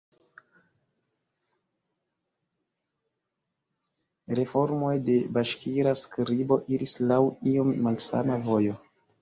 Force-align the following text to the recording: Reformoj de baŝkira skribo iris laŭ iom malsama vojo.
Reformoj 4.39 4.97
de 5.11 5.21
baŝkira 5.37 5.97
skribo 6.03 6.61
iris 6.79 6.99
laŭ 7.13 7.23
iom 7.55 7.73
malsama 7.89 8.41
vojo. 8.49 8.81